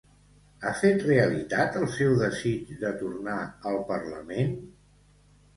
Ha 0.61 0.71
fet 0.77 1.03
realitat 1.07 1.77
el 1.81 1.85
seu 1.97 2.15
desig 2.23 2.71
de 2.85 2.95
tornar 3.03 3.37
al 3.73 3.79
Parlament. 3.93 4.57